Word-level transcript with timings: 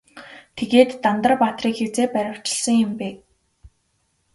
Тэгээд 0.57 0.91
Дандар 1.03 1.33
баатрыг 1.41 1.75
хэзээ 1.77 2.07
баривчилсан 2.13 2.75
юм 2.85 2.91
бэ? 2.99 3.09